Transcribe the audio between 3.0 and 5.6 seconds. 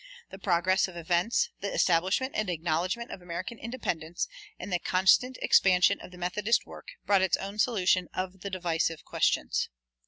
of American independence, and the constant